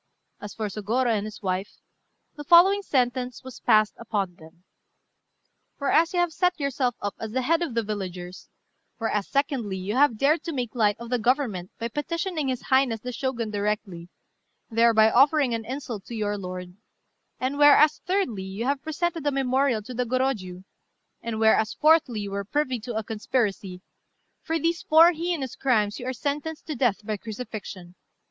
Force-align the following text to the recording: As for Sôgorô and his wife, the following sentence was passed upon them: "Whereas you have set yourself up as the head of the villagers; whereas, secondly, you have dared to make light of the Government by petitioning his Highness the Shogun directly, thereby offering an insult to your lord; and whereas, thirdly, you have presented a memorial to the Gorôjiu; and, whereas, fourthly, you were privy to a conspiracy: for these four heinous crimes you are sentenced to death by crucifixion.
As 0.41 0.55
for 0.55 0.65
Sôgorô 0.65 1.15
and 1.15 1.25
his 1.27 1.43
wife, 1.43 1.75
the 2.35 2.43
following 2.43 2.81
sentence 2.81 3.43
was 3.43 3.59
passed 3.59 3.93
upon 3.99 4.33
them: 4.37 4.63
"Whereas 5.77 6.11
you 6.11 6.19
have 6.19 6.33
set 6.33 6.59
yourself 6.59 6.95
up 7.03 7.13
as 7.19 7.33
the 7.33 7.43
head 7.43 7.61
of 7.61 7.75
the 7.75 7.83
villagers; 7.83 8.49
whereas, 8.97 9.27
secondly, 9.27 9.77
you 9.77 9.93
have 9.95 10.17
dared 10.17 10.41
to 10.45 10.53
make 10.53 10.73
light 10.73 10.95
of 10.97 11.11
the 11.11 11.19
Government 11.19 11.69
by 11.77 11.87
petitioning 11.87 12.47
his 12.47 12.63
Highness 12.63 13.01
the 13.01 13.11
Shogun 13.11 13.51
directly, 13.51 14.09
thereby 14.71 15.11
offering 15.11 15.53
an 15.53 15.65
insult 15.65 16.03
to 16.05 16.15
your 16.15 16.35
lord; 16.35 16.77
and 17.39 17.59
whereas, 17.59 17.99
thirdly, 18.03 18.41
you 18.41 18.65
have 18.65 18.81
presented 18.81 19.27
a 19.27 19.31
memorial 19.31 19.83
to 19.83 19.93
the 19.93 20.05
Gorôjiu; 20.05 20.63
and, 21.21 21.39
whereas, 21.39 21.75
fourthly, 21.75 22.21
you 22.21 22.31
were 22.31 22.43
privy 22.43 22.79
to 22.79 22.95
a 22.95 23.03
conspiracy: 23.03 23.83
for 24.41 24.57
these 24.57 24.81
four 24.81 25.11
heinous 25.11 25.55
crimes 25.55 25.99
you 25.99 26.07
are 26.07 26.11
sentenced 26.13 26.65
to 26.65 26.75
death 26.75 27.05
by 27.05 27.17
crucifixion. 27.17 27.93